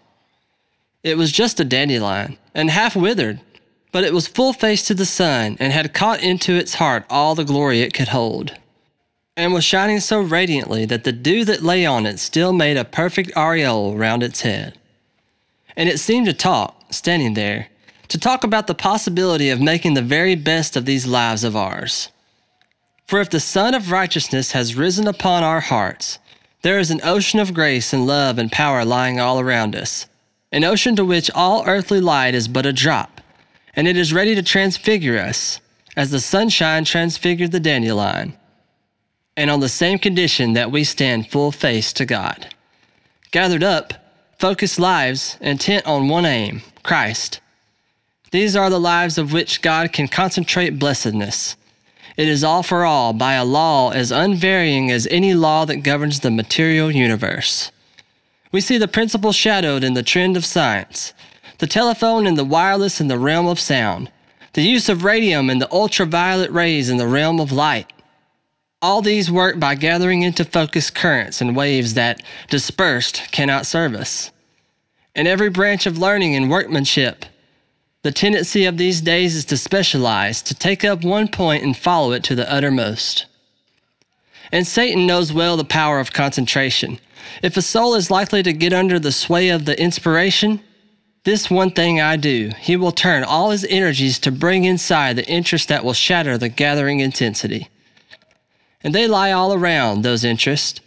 It 1.03 1.17
was 1.17 1.31
just 1.31 1.59
a 1.59 1.65
dandelion, 1.65 2.37
and 2.53 2.69
half 2.69 2.95
withered, 2.95 3.41
but 3.91 4.03
it 4.03 4.13
was 4.13 4.27
full 4.27 4.53
faced 4.53 4.87
to 4.87 4.93
the 4.93 5.05
sun 5.05 5.57
and 5.59 5.73
had 5.73 5.93
caught 5.93 6.21
into 6.21 6.53
its 6.53 6.75
heart 6.75 7.05
all 7.09 7.35
the 7.35 7.43
glory 7.43 7.81
it 7.81 7.93
could 7.93 8.09
hold, 8.09 8.57
and 9.35 9.53
was 9.53 9.63
shining 9.63 9.99
so 9.99 10.21
radiantly 10.21 10.85
that 10.85 11.03
the 11.03 11.11
dew 11.11 11.43
that 11.45 11.63
lay 11.63 11.85
on 11.85 12.05
it 12.05 12.19
still 12.19 12.53
made 12.53 12.77
a 12.77 12.85
perfect 12.85 13.31
aureole 13.35 13.95
round 13.95 14.23
its 14.23 14.41
head. 14.41 14.77
And 15.75 15.89
it 15.89 15.99
seemed 15.99 16.27
to 16.27 16.33
talk, 16.33 16.93
standing 16.93 17.33
there, 17.33 17.67
to 18.07 18.19
talk 18.19 18.43
about 18.43 18.67
the 18.67 18.75
possibility 18.75 19.49
of 19.49 19.59
making 19.59 19.95
the 19.95 20.01
very 20.01 20.35
best 20.35 20.75
of 20.75 20.85
these 20.85 21.07
lives 21.07 21.43
of 21.43 21.55
ours. 21.55 22.09
For 23.05 23.21
if 23.21 23.29
the 23.29 23.39
Sun 23.39 23.75
of 23.75 23.91
Righteousness 23.91 24.53
has 24.53 24.75
risen 24.75 25.07
upon 25.07 25.43
our 25.43 25.59
hearts, 25.59 26.17
there 26.63 26.79
is 26.79 26.89
an 26.89 27.01
ocean 27.03 27.39
of 27.39 27.53
grace 27.53 27.93
and 27.93 28.07
love 28.07 28.39
and 28.39 28.51
power 28.51 28.83
lying 28.83 29.19
all 29.19 29.39
around 29.39 29.75
us, 29.75 30.07
an 30.51 30.63
ocean 30.63 30.95
to 30.95 31.05
which 31.05 31.29
all 31.35 31.63
earthly 31.67 32.01
light 32.01 32.33
is 32.33 32.47
but 32.47 32.65
a 32.65 32.74
drop, 32.74 33.21
and 33.75 33.88
it 33.88 33.95
is 33.95 34.12
ready 34.12 34.33
to 34.33 34.41
transfigure 34.41 35.19
us, 35.19 35.59
as 35.95 36.09
the 36.09 36.19
sunshine 36.19 36.83
transfigured 36.83 37.51
the 37.51 37.59
dandelion, 37.59 38.33
and 39.38 39.51
on 39.51 39.59
the 39.59 39.69
same 39.69 40.00
condition 40.00 40.53
that 40.53 40.71
we 40.71 40.83
stand 40.83 41.29
full 41.29 41.51
face 41.51 41.93
to 41.93 42.05
God. 42.05 42.47
Gathered 43.29 43.63
up, 43.63 43.93
focused 44.39 44.79
lives, 44.79 45.38
intent 45.41 45.85
on 45.85 46.07
one 46.07 46.25
aim 46.25 46.63
Christ. 46.81 47.39
These 48.31 48.55
are 48.55 48.71
the 48.71 48.79
lives 48.79 49.19
of 49.19 49.31
which 49.31 49.62
God 49.62 49.93
can 49.93 50.07
concentrate 50.07 50.79
blessedness. 50.79 51.55
It 52.17 52.29
is 52.29 52.43
all 52.43 52.63
for 52.63 52.86
all 52.86 53.12
by 53.12 53.34
a 53.34 53.43
law 53.43 53.89
as 53.91 54.12
unvarying 54.12 54.89
as 54.89 55.07
any 55.12 55.34
law 55.34 55.65
that 55.65 55.84
governs 55.84 56.22
the 56.22 56.31
material 56.31 56.89
universe. 56.89 57.72
We 58.53 58.62
see 58.62 58.77
the 58.77 58.88
principle 58.88 59.34
shadowed 59.34 59.84
in 59.84 59.95
the 59.95 60.03
trend 60.03 60.38
of 60.38 60.45
science, 60.45 61.13
the 61.57 61.67
telephone 61.67 62.25
and 62.25 62.38
the 62.38 62.45
wireless 62.45 63.01
in 63.01 63.10
the 63.10 63.19
realm 63.19 63.48
of 63.48 63.60
sound, 63.60 64.10
the 64.53 64.62
use 64.62 64.88
of 64.88 65.03
radium 65.03 65.50
and 65.50 65.62
the 65.62 65.72
ultraviolet 65.72 66.51
rays 66.51 66.89
in 66.89 66.95
the 66.95 67.07
realm 67.07 67.41
of 67.41 67.51
light. 67.51 67.91
All 68.81 69.01
these 69.01 69.29
work 69.29 69.60
by 69.60 69.75
gathering 69.75 70.22
into 70.22 70.45
focus 70.45 70.89
currents 70.89 71.41
and 71.41 71.55
waves 71.55 71.95
that, 71.95 72.22
dispersed, 72.50 73.24
cannot 73.31 73.65
serve 73.65 73.93
us. 73.93 74.31
In 75.15 75.27
every 75.27 75.50
branch 75.50 75.86
of 75.86 75.98
learning 75.98 76.36
and 76.36 76.50
workmanship, 76.50 77.25
the 78.05 78.12
tendency 78.12 78.65
of 78.65 78.77
these 78.77 79.01
days 79.01 79.35
is 79.35 79.45
to 79.45 79.57
specialize, 79.57 80.43
to 80.43 80.53
take 80.53 80.85
up 80.85 81.03
one 81.03 81.27
point 81.27 81.63
and 81.63 81.75
follow 81.75 82.12
it 82.12 82.24
to 82.24 82.35
the 82.35 82.47
uttermost. 82.53 83.25
And 84.51 84.67
Satan 84.67 85.07
knows 85.07 85.33
well 85.33 85.57
the 85.57 85.65
power 85.65 86.00
of 86.00 86.13
concentration. 86.13 87.00
If 87.41 87.57
a 87.57 87.63
soul 87.63 87.95
is 87.95 88.12
likely 88.12 88.43
to 88.43 88.53
get 88.53 88.74
under 88.74 89.00
the 89.00 89.12
sway 89.12 89.50
of 89.50 89.65
the 89.65 89.81
inspiration, 89.81 90.62
this 91.24 91.50
one 91.50 91.71
thing 91.71 92.00
I 92.00 92.15
do, 92.15 92.51
he 92.59 92.77
will 92.77 92.91
turn 92.91 93.24
all 93.24 93.50
his 93.50 93.65
energies 93.71 94.19
to 94.19 94.31
bring 94.31 94.65
inside 94.65 95.15
the 95.15 95.27
interest 95.27 95.67
that 95.69 95.83
will 95.83 95.93
shatter 95.93 96.38
the 96.38 96.47
gathering 96.47 97.00
intensity. 97.00 97.69
And 98.83 98.93
they 98.93 99.07
lie 99.07 99.31
all 99.31 99.51
around, 99.51 100.03
those 100.03 100.24
interests. 100.24 100.79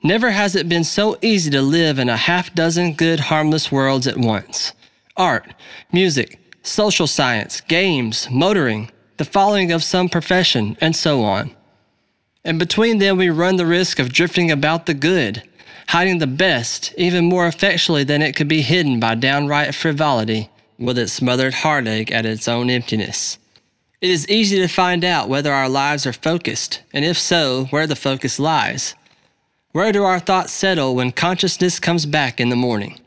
Never 0.00 0.30
has 0.30 0.54
it 0.54 0.68
been 0.68 0.84
so 0.84 1.18
easy 1.22 1.50
to 1.50 1.60
live 1.60 1.98
in 1.98 2.08
a 2.08 2.16
half 2.16 2.54
dozen 2.54 2.92
good, 2.92 3.18
harmless 3.18 3.72
worlds 3.72 4.06
at 4.06 4.16
once 4.16 4.74
art, 5.16 5.54
music, 5.92 6.38
social 6.62 7.06
science, 7.06 7.60
games, 7.62 8.28
motoring, 8.30 8.90
the 9.16 9.24
following 9.24 9.72
of 9.72 9.82
some 9.82 10.08
profession, 10.08 10.76
and 10.80 10.94
so 10.94 11.22
on. 11.22 11.50
And 12.44 12.58
between 12.58 12.98
them, 12.98 13.16
we 13.16 13.30
run 13.30 13.56
the 13.56 13.66
risk 13.66 13.98
of 13.98 14.12
drifting 14.12 14.50
about 14.50 14.86
the 14.86 14.94
good, 14.94 15.42
hiding 15.88 16.18
the 16.18 16.26
best 16.26 16.92
even 16.96 17.24
more 17.24 17.46
effectually 17.46 18.04
than 18.04 18.22
it 18.22 18.36
could 18.36 18.48
be 18.48 18.62
hidden 18.62 19.00
by 19.00 19.14
downright 19.14 19.74
frivolity 19.74 20.50
with 20.78 20.98
its 20.98 21.12
smothered 21.12 21.54
heartache 21.54 22.12
at 22.12 22.26
its 22.26 22.46
own 22.46 22.68
emptiness. 22.68 23.38
It 24.00 24.10
is 24.10 24.28
easy 24.28 24.58
to 24.58 24.68
find 24.68 25.04
out 25.04 25.28
whether 25.28 25.52
our 25.52 25.68
lives 25.68 26.06
are 26.06 26.12
focused, 26.12 26.82
and 26.92 27.04
if 27.04 27.18
so, 27.18 27.64
where 27.70 27.86
the 27.86 27.96
focus 27.96 28.38
lies. 28.38 28.94
Where 29.72 29.90
do 29.90 30.04
our 30.04 30.20
thoughts 30.20 30.52
settle 30.52 30.94
when 30.94 31.12
consciousness 31.12 31.80
comes 31.80 32.04
back 32.04 32.38
in 32.38 32.50
the 32.50 32.56
morning? 32.56 33.00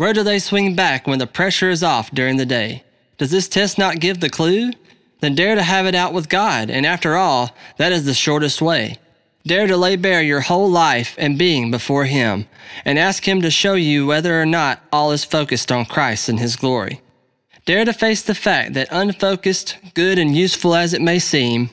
Where 0.00 0.14
do 0.14 0.22
they 0.22 0.38
swing 0.38 0.74
back 0.74 1.06
when 1.06 1.18
the 1.18 1.26
pressure 1.26 1.68
is 1.68 1.82
off 1.82 2.10
during 2.10 2.38
the 2.38 2.46
day? 2.46 2.84
Does 3.18 3.30
this 3.30 3.48
test 3.48 3.76
not 3.76 4.00
give 4.00 4.20
the 4.20 4.30
clue? 4.30 4.70
Then 5.20 5.34
dare 5.34 5.54
to 5.54 5.62
have 5.62 5.84
it 5.84 5.94
out 5.94 6.14
with 6.14 6.30
God, 6.30 6.70
and 6.70 6.86
after 6.86 7.16
all, 7.16 7.54
that 7.76 7.92
is 7.92 8.06
the 8.06 8.14
shortest 8.14 8.62
way. 8.62 8.96
Dare 9.46 9.66
to 9.66 9.76
lay 9.76 9.96
bare 9.96 10.22
your 10.22 10.40
whole 10.40 10.70
life 10.70 11.14
and 11.18 11.36
being 11.36 11.70
before 11.70 12.06
Him, 12.06 12.46
and 12.82 12.98
ask 12.98 13.28
Him 13.28 13.42
to 13.42 13.50
show 13.50 13.74
you 13.74 14.06
whether 14.06 14.40
or 14.40 14.46
not 14.46 14.80
all 14.90 15.12
is 15.12 15.22
focused 15.22 15.70
on 15.70 15.84
Christ 15.84 16.30
and 16.30 16.40
His 16.40 16.56
glory. 16.56 17.02
Dare 17.66 17.84
to 17.84 17.92
face 17.92 18.22
the 18.22 18.34
fact 18.34 18.72
that 18.72 18.88
unfocused, 18.90 19.76
good 19.92 20.18
and 20.18 20.34
useful 20.34 20.74
as 20.74 20.94
it 20.94 21.02
may 21.02 21.18
seem, 21.18 21.68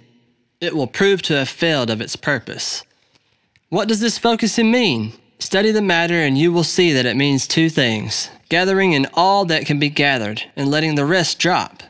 it 0.59 0.75
will 0.75 0.85
prove 0.85 1.21
to 1.21 1.35
have 1.35 1.47
failed 1.47 1.89
of 1.89 2.01
its 2.01 2.17
purpose. 2.17 2.83
What 3.69 3.87
does 3.87 4.01
this 4.01 4.17
focusing 4.17 4.69
mean? 4.69 5.13
Study 5.39 5.71
the 5.71 5.81
matter 5.81 6.15
and 6.15 6.37
you 6.37 6.51
will 6.51 6.63
see 6.63 6.91
that 6.93 7.05
it 7.05 7.15
means 7.15 7.47
two 7.47 7.69
things 7.69 8.29
gathering 8.49 8.93
in 8.93 9.07
all 9.13 9.45
that 9.45 9.65
can 9.65 9.77
be 9.77 9.89
gathered 9.89 10.43
and 10.55 10.69
letting 10.69 10.95
the 10.95 11.05
rest 11.05 11.37
drop. 11.37 11.83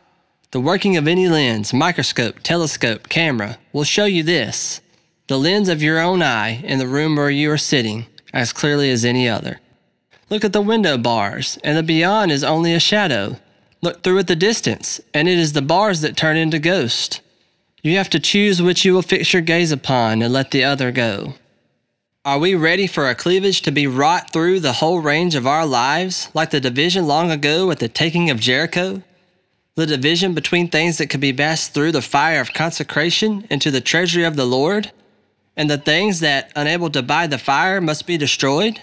The 0.50 0.60
working 0.60 0.96
of 0.96 1.06
any 1.06 1.28
lens, 1.28 1.72
microscope, 1.72 2.40
telescope, 2.42 3.08
camera 3.08 3.58
will 3.72 3.84
show 3.84 4.06
you 4.06 4.22
this 4.22 4.80
the 5.28 5.38
lens 5.38 5.68
of 5.68 5.82
your 5.82 5.98
own 5.98 6.22
eye 6.22 6.60
in 6.64 6.78
the 6.78 6.86
room 6.86 7.16
where 7.16 7.30
you 7.30 7.50
are 7.50 7.58
sitting 7.58 8.06
as 8.32 8.52
clearly 8.52 8.90
as 8.90 9.04
any 9.04 9.28
other. 9.28 9.60
Look 10.30 10.44
at 10.44 10.52
the 10.52 10.62
window 10.62 10.96
bars, 10.98 11.58
and 11.62 11.76
the 11.76 11.82
beyond 11.82 12.32
is 12.32 12.44
only 12.44 12.72
a 12.74 12.80
shadow. 12.80 13.36
Look 13.82 14.02
through 14.02 14.18
at 14.18 14.26
the 14.26 14.36
distance, 14.36 15.00
and 15.12 15.28
it 15.28 15.38
is 15.38 15.52
the 15.52 15.62
bars 15.62 16.00
that 16.00 16.16
turn 16.16 16.36
into 16.36 16.58
ghosts. 16.58 17.20
You 17.82 17.96
have 17.96 18.10
to 18.10 18.20
choose 18.20 18.60
which 18.60 18.84
you 18.84 18.94
will 18.94 19.02
fix 19.02 19.32
your 19.32 19.42
gaze 19.42 19.70
upon 19.70 20.22
and 20.22 20.32
let 20.32 20.50
the 20.50 20.64
other 20.64 20.90
go. 20.92 21.34
Are 22.28 22.38
we 22.38 22.54
ready 22.54 22.86
for 22.86 23.08
a 23.08 23.14
cleavage 23.14 23.62
to 23.62 23.72
be 23.72 23.86
wrought 23.86 24.34
through 24.34 24.60
the 24.60 24.74
whole 24.74 25.00
range 25.00 25.34
of 25.34 25.46
our 25.46 25.64
lives, 25.64 26.28
like 26.34 26.50
the 26.50 26.60
division 26.60 27.06
long 27.06 27.30
ago 27.30 27.70
at 27.70 27.78
the 27.78 27.88
taking 27.88 28.28
of 28.28 28.38
Jericho? 28.38 29.02
The 29.76 29.86
division 29.86 30.34
between 30.34 30.68
things 30.68 30.98
that 30.98 31.06
could 31.06 31.20
be 31.20 31.32
passed 31.32 31.72
through 31.72 31.92
the 31.92 32.02
fire 32.02 32.42
of 32.42 32.52
consecration 32.52 33.46
into 33.48 33.70
the 33.70 33.80
treasury 33.80 34.24
of 34.24 34.36
the 34.36 34.44
Lord, 34.44 34.92
and 35.56 35.70
the 35.70 35.78
things 35.78 36.20
that, 36.20 36.52
unable 36.54 36.90
to 36.90 36.98
abide 36.98 37.30
the 37.30 37.38
fire, 37.38 37.80
must 37.80 38.06
be 38.06 38.18
destroyed? 38.18 38.82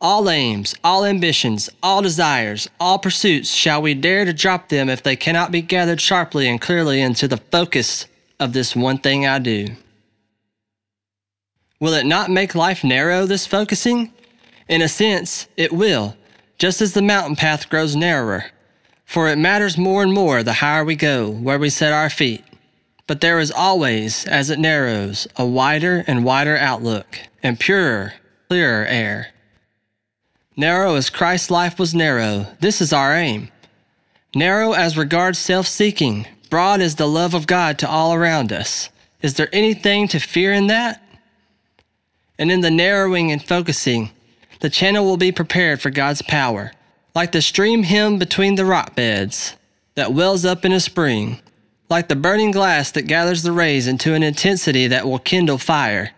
All 0.00 0.30
aims, 0.30 0.76
all 0.84 1.04
ambitions, 1.04 1.68
all 1.82 2.00
desires, 2.00 2.70
all 2.78 3.00
pursuits, 3.00 3.50
shall 3.50 3.82
we 3.82 3.94
dare 3.94 4.24
to 4.24 4.32
drop 4.32 4.68
them 4.68 4.88
if 4.88 5.02
they 5.02 5.16
cannot 5.16 5.50
be 5.50 5.62
gathered 5.62 6.00
sharply 6.00 6.48
and 6.48 6.60
clearly 6.60 7.00
into 7.00 7.26
the 7.26 7.38
focus 7.38 8.06
of 8.38 8.52
this 8.52 8.76
one 8.76 8.98
thing 8.98 9.26
I 9.26 9.40
do? 9.40 9.74
Will 11.82 11.94
it 11.94 12.06
not 12.06 12.30
make 12.30 12.54
life 12.54 12.84
narrow, 12.84 13.26
this 13.26 13.44
focusing? 13.44 14.12
In 14.68 14.82
a 14.82 14.88
sense, 14.88 15.48
it 15.56 15.72
will, 15.72 16.16
just 16.56 16.80
as 16.80 16.92
the 16.92 17.02
mountain 17.02 17.34
path 17.34 17.68
grows 17.68 17.96
narrower. 17.96 18.52
For 19.04 19.28
it 19.28 19.36
matters 19.36 19.76
more 19.76 20.04
and 20.04 20.12
more 20.12 20.44
the 20.44 20.52
higher 20.52 20.84
we 20.84 20.94
go, 20.94 21.28
where 21.28 21.58
we 21.58 21.70
set 21.70 21.92
our 21.92 22.08
feet. 22.08 22.44
But 23.08 23.20
there 23.20 23.40
is 23.40 23.50
always, 23.50 24.24
as 24.26 24.48
it 24.48 24.60
narrows, 24.60 25.26
a 25.34 25.44
wider 25.44 26.04
and 26.06 26.24
wider 26.24 26.56
outlook, 26.56 27.18
and 27.42 27.58
purer, 27.58 28.12
clearer 28.46 28.86
air. 28.86 29.32
Narrow 30.56 30.94
as 30.94 31.10
Christ's 31.10 31.50
life 31.50 31.80
was 31.80 31.96
narrow, 31.96 32.46
this 32.60 32.80
is 32.80 32.92
our 32.92 33.16
aim. 33.16 33.50
Narrow 34.36 34.70
as 34.70 34.96
regards 34.96 35.40
self 35.40 35.66
seeking, 35.66 36.28
broad 36.48 36.80
as 36.80 36.94
the 36.94 37.08
love 37.08 37.34
of 37.34 37.48
God 37.48 37.76
to 37.80 37.90
all 37.90 38.14
around 38.14 38.52
us. 38.52 38.88
Is 39.20 39.34
there 39.34 39.48
anything 39.52 40.06
to 40.06 40.20
fear 40.20 40.52
in 40.52 40.68
that? 40.68 41.02
And 42.38 42.50
in 42.50 42.60
the 42.60 42.70
narrowing 42.70 43.30
and 43.30 43.44
focusing, 43.44 44.10
the 44.60 44.70
channel 44.70 45.04
will 45.04 45.16
be 45.16 45.32
prepared 45.32 45.80
for 45.80 45.90
God's 45.90 46.22
power, 46.22 46.72
like 47.14 47.32
the 47.32 47.42
stream 47.42 47.82
hymn 47.82 48.18
between 48.18 48.54
the 48.54 48.64
rock 48.64 48.94
beds 48.94 49.56
that 49.94 50.12
wells 50.12 50.44
up 50.44 50.64
in 50.64 50.72
a 50.72 50.80
spring, 50.80 51.40
like 51.88 52.08
the 52.08 52.16
burning 52.16 52.50
glass 52.50 52.90
that 52.92 53.02
gathers 53.02 53.42
the 53.42 53.52
rays 53.52 53.86
into 53.86 54.14
an 54.14 54.22
intensity 54.22 54.86
that 54.86 55.06
will 55.06 55.18
kindle 55.18 55.58
fire. 55.58 56.12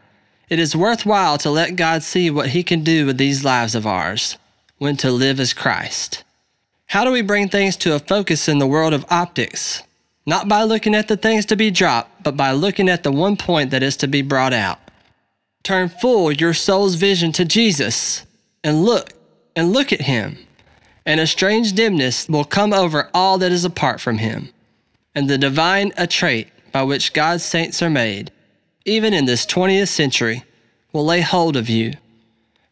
It 0.49 0.59
is 0.59 0.77
worthwhile 0.77 1.39
to 1.39 1.51
let 1.51 1.77
God 1.77 2.03
see 2.03 2.31
what 2.31 2.51
He 2.51 2.63
can 2.63 2.85
do 2.85 3.07
with 3.07 3.19
these 3.19 3.45
lives 3.45 3.75
of 3.75 3.87
ours 3.87 4.37
when 4.79 4.97
to 4.99 5.11
live 5.11 5.41
as 5.41 5.55
Christ. 5.55 6.23
How 6.87 7.05
do 7.05 7.11
we 7.11 7.23
bring 7.23 7.49
things 7.49 7.77
to 7.79 7.95
a 7.95 7.99
focus 7.99 8.49
in 8.49 8.59
the 8.59 8.67
world 8.67 8.93
of 8.93 9.07
optics? 9.11 9.83
Not 10.27 10.49
by 10.49 10.63
looking 10.63 10.95
at 10.95 11.09
the 11.09 11.17
things 11.17 11.47
to 11.47 11.57
be 11.57 11.71
dropped, 11.71 12.23
but 12.23 12.37
by 12.37 12.53
looking 12.53 12.89
at 12.89 13.03
the 13.03 13.13
one 13.13 13.37
point 13.37 13.71
that 13.71 13.83
is 13.83 13.97
to 13.99 14.07
be 14.07 14.23
brought 14.23 14.53
out. 14.53 14.79
Turn 15.65 15.89
full 15.89 16.31
your 16.31 16.55
soul's 16.55 16.95
vision 16.95 17.33
to 17.33 17.45
Jesus 17.45 18.25
and 18.63 18.85
look 18.85 19.15
and 19.57 19.73
look 19.73 19.93
at 19.93 20.03
him. 20.03 20.39
And 21.07 21.21
a 21.21 21.27
strange 21.27 21.73
dimness 21.73 22.29
will 22.29 22.45
come 22.45 22.73
over 22.73 23.11
all 23.13 23.39
that 23.39 23.51
is 23.51 23.65
apart 23.65 24.01
from 24.01 24.19
him. 24.19 24.51
And 25.15 25.29
the 25.29 25.39
divine 25.39 25.93
a 25.97 26.07
trait 26.07 26.49
by 26.71 26.83
which 26.83 27.13
God's 27.13 27.45
saints 27.45 27.83
are 27.83 27.91
made, 27.91 28.31
even 28.85 29.15
in 29.15 29.25
this 29.25 29.47
20th 29.47 29.89
century, 29.89 30.45
will 30.93 31.05
lay 31.05 31.21
hold 31.21 31.57
of 31.57 31.69
you. 31.69 31.95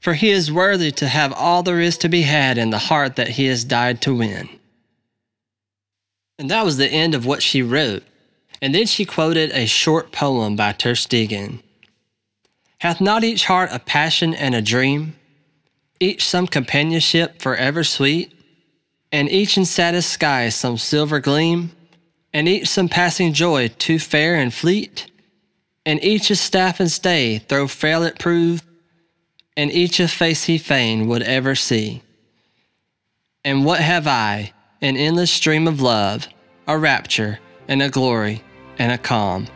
For 0.01 0.15
he 0.15 0.31
is 0.31 0.53
worthy 0.53 0.91
to 0.93 1.07
have 1.07 1.33
all 1.33 1.63
there 1.63 1.81
is 1.81 1.97
to 1.99 2.09
be 2.09 2.23
had 2.23 2.59
in 2.59 2.71
the 2.71 2.79
heart 2.79 3.17
that 3.17 3.29
he 3.29 3.47
has 3.47 3.65
died 3.65 4.03
to 4.03 4.15
win. 4.15 4.49
And 6.39 6.51
that 6.51 6.65
was 6.65 6.77
the 6.77 6.89
end 6.89 7.15
of 7.15 7.25
what 7.25 7.43
she 7.43 7.63
wrote. 7.63 8.03
And 8.61 8.75
then 8.75 8.87
she 8.87 9.05
quoted 9.05 9.51
a 9.53 9.67
short 9.67 10.13
poem 10.13 10.57
by 10.57 10.73
Tersteegen. 10.73 11.63
Hath 12.83 13.01
not 13.01 13.23
each 13.23 13.45
heart 13.45 13.71
a 13.73 13.79
passion 13.79 14.35
and 14.35 14.57
a 14.57 14.61
dream, 14.61 15.15
each 16.01 16.29
some 16.29 16.49
companionship 16.49 17.41
forever 17.41 17.85
sweet, 17.85 18.33
and 19.13 19.31
each 19.31 19.57
in 19.57 19.65
saddest 19.65 20.11
sky 20.11 20.49
some 20.49 20.77
silver 20.77 21.21
gleam, 21.21 21.71
and 22.33 22.49
each 22.49 22.67
some 22.67 22.89
passing 22.89 23.35
joy 23.35 23.69
too 23.69 24.01
fair 24.01 24.35
and 24.35 24.53
fleet, 24.53 25.09
and 25.87 26.03
each 26.03 26.29
a 26.33 26.35
staff 26.35 26.81
and 26.81 26.91
stay, 26.91 27.45
though 27.47 27.69
frail 27.69 28.03
it 28.03 28.19
prove, 28.19 28.67
and 29.57 29.71
each 29.71 30.01
a 30.01 30.09
face 30.09 30.43
he 30.43 30.59
fain 30.59 31.07
would 31.07 31.23
ever 31.23 31.55
see. 31.55 32.03
And 33.45 33.65
what 33.65 33.79
have 33.79 34.09
I, 34.09 34.55
an 34.81 34.97
endless 34.97 35.31
stream 35.31 35.69
of 35.69 35.81
love, 35.81 36.27
a 36.67 36.77
rapture, 36.77 37.39
and 37.69 37.81
a 37.81 37.89
glory, 37.89 38.43
and 38.77 38.91
a 38.91 38.99
calm, 38.99 39.47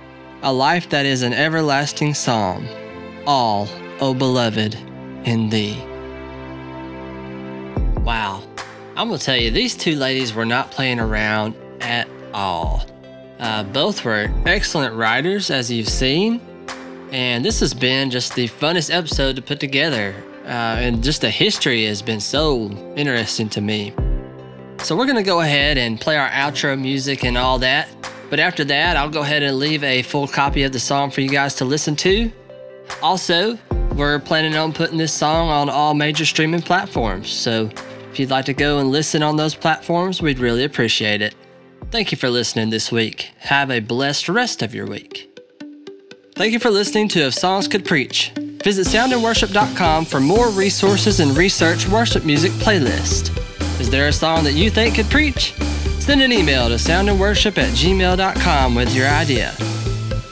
a 0.44 0.52
life 0.52 0.88
that 0.90 1.06
is 1.06 1.22
an 1.22 1.32
everlasting 1.32 2.14
psalm 2.14 2.68
all, 3.26 3.68
O 4.00 4.14
beloved, 4.14 4.74
in 5.24 5.50
thee. 5.50 5.76
Wow. 8.02 8.42
I'm 8.96 9.08
going 9.08 9.18
to 9.18 9.24
tell 9.24 9.36
you, 9.36 9.50
these 9.50 9.76
two 9.76 9.96
ladies 9.96 10.32
were 10.32 10.46
not 10.46 10.70
playing 10.70 11.00
around 11.00 11.54
at 11.80 12.08
all. 12.32 12.86
Uh, 13.38 13.62
both 13.64 14.04
were 14.04 14.30
excellent 14.46 14.94
writers, 14.94 15.50
as 15.50 15.70
you've 15.70 15.88
seen. 15.88 16.40
And 17.10 17.44
this 17.44 17.60
has 17.60 17.74
been 17.74 18.10
just 18.10 18.34
the 18.34 18.48
funnest 18.48 18.94
episode 18.94 19.36
to 19.36 19.42
put 19.42 19.60
together. 19.60 20.14
Uh, 20.44 20.78
and 20.78 21.02
just 21.02 21.20
the 21.20 21.30
history 21.30 21.84
has 21.86 22.00
been 22.00 22.20
so 22.20 22.70
interesting 22.96 23.48
to 23.50 23.60
me. 23.60 23.92
So, 24.78 24.96
we're 24.96 25.06
going 25.06 25.16
to 25.16 25.22
go 25.22 25.40
ahead 25.40 25.76
and 25.78 26.00
play 26.00 26.16
our 26.16 26.28
outro 26.28 26.80
music 26.80 27.24
and 27.24 27.36
all 27.36 27.58
that. 27.58 27.88
But 28.30 28.40
after 28.40 28.64
that, 28.64 28.96
I'll 28.96 29.10
go 29.10 29.22
ahead 29.22 29.42
and 29.42 29.58
leave 29.58 29.82
a 29.84 30.02
full 30.02 30.28
copy 30.28 30.62
of 30.62 30.72
the 30.72 30.80
song 30.80 31.10
for 31.10 31.20
you 31.20 31.28
guys 31.28 31.54
to 31.56 31.64
listen 31.64 31.96
to. 31.96 32.30
Also, 33.02 33.58
we're 33.94 34.18
planning 34.18 34.56
on 34.56 34.72
putting 34.72 34.98
this 34.98 35.12
song 35.12 35.48
on 35.48 35.68
all 35.68 35.94
major 35.94 36.24
streaming 36.24 36.62
platforms, 36.62 37.30
so 37.30 37.70
if 38.10 38.20
you'd 38.20 38.30
like 38.30 38.46
to 38.46 38.54
go 38.54 38.78
and 38.78 38.90
listen 38.90 39.22
on 39.22 39.36
those 39.36 39.54
platforms, 39.54 40.22
we'd 40.22 40.38
really 40.38 40.64
appreciate 40.64 41.20
it. 41.22 41.34
Thank 41.90 42.12
you 42.12 42.18
for 42.18 42.30
listening 42.30 42.70
this 42.70 42.90
week. 42.90 43.32
Have 43.38 43.70
a 43.70 43.80
blessed 43.80 44.28
rest 44.28 44.62
of 44.62 44.74
your 44.74 44.86
week. 44.86 45.30
Thank 46.34 46.52
you 46.52 46.58
for 46.58 46.70
listening 46.70 47.08
to 47.08 47.20
If 47.20 47.34
Songs 47.34 47.68
Could 47.68 47.84
Preach. 47.84 48.32
Visit 48.62 48.86
soundinworship.com 48.86 50.04
for 50.04 50.20
more 50.20 50.50
resources 50.50 51.20
and 51.20 51.36
research 51.36 51.88
worship 51.88 52.24
music 52.24 52.52
playlist. 52.52 53.30
Is 53.80 53.88
there 53.90 54.08
a 54.08 54.12
song 54.12 54.44
that 54.44 54.52
you 54.52 54.70
think 54.70 54.96
could 54.96 55.06
preach? 55.06 55.52
Send 56.00 56.20
an 56.20 56.32
email 56.32 56.68
to 56.68 56.74
soundinworship 56.74 57.58
at 57.58 57.70
gmail.com 57.72 58.74
with 58.74 58.94
your 58.94 59.08
idea. 59.08 59.54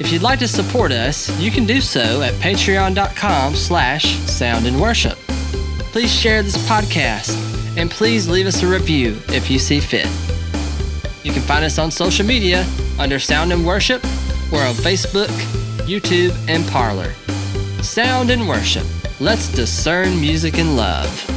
If 0.01 0.13
you'd 0.13 0.23
like 0.23 0.41
to 0.41 0.49
support 0.49 0.91
us, 0.91 1.31
you 1.41 1.51
can 1.51 1.67
do 1.67 1.81
so 1.81 2.23
at 2.23 2.33
patreon.com 2.35 3.55
slash 3.55 4.05
sound 4.21 4.67
in 4.67 4.81
worship. 4.81 5.17
Please 5.93 6.13
share 6.13 6.43
this 6.43 6.57
podcast 6.69 7.37
and 7.77 7.91
please 7.91 8.29
leave 8.29 8.47
us 8.47 8.63
a 8.63 8.67
review 8.67 9.17
if 9.29 9.51
you 9.51 9.59
see 9.59 9.81
fit. 9.81 10.09
You 11.25 11.33
can 11.33 11.43
find 11.43 11.65
us 11.65 11.79
on 11.79 11.91
social 11.91 12.27
media 12.27 12.67
under 12.99 13.19
Sound 13.19 13.53
in 13.53 13.65
Worship. 13.65 14.03
We're 14.53 14.67
on 14.67 14.75
Facebook, 14.75 15.29
YouTube, 15.87 16.37
and 16.49 16.67
Parler. 16.69 17.13
Sound 17.83 18.31
in 18.31 18.47
Worship. 18.47 18.85
Let's 19.21 19.49
discern 19.49 20.21
music 20.21 20.59
and 20.59 20.77
love. 20.77 21.34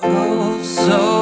oh 0.00 0.62
so 0.62 1.17